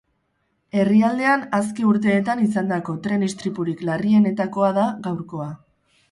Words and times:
Herrialdean 0.83 1.41
azken 1.57 1.89
urteetan 1.89 2.41
izandako 2.45 2.95
tren 3.07 3.25
istripurik 3.27 3.83
larrienetakoa 3.91 4.71
da 4.79 4.87
gaurkoa. 5.09 5.47